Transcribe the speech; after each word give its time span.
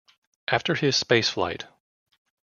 After 0.47 0.73
his 0.73 0.95
spaceflight. 0.97 1.61